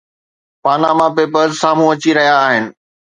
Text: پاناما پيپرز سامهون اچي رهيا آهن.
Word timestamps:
پاناما 0.63 1.07
پيپرز 1.15 1.53
سامهون 1.61 1.89
اچي 1.93 2.11
رهيا 2.17 2.35
آهن. 2.45 2.65